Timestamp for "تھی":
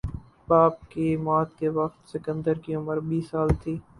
3.61-3.77